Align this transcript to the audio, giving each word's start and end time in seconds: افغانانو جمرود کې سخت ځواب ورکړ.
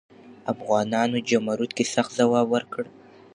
افغانانو 0.53 1.17
جمرود 1.29 1.71
کې 1.77 1.85
سخت 1.93 2.11
ځواب 2.19 2.45
ورکړ. 2.51 2.83